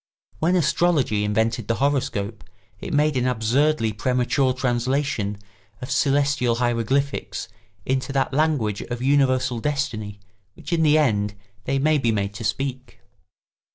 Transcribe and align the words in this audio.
When 0.39 0.55
astrology 0.55 1.23
invented 1.23 1.67
the 1.67 1.75
horoscope 1.75 2.43
it 2.79 2.91
made 2.91 3.15
an 3.15 3.27
absurdly 3.27 3.93
premature 3.93 4.51
translation 4.51 5.37
of 5.79 5.91
celestial 5.91 6.55
hieroglyphics 6.55 7.47
into 7.85 8.11
that 8.13 8.33
language 8.33 8.81
of 8.81 9.03
universal 9.03 9.59
destiny 9.59 10.19
which 10.55 10.73
in 10.73 10.81
the 10.81 10.97
end 10.97 11.35
they 11.65 11.77
may 11.77 11.99
be 11.99 12.11
made 12.11 12.33
to 12.33 12.43
speak. 12.43 12.99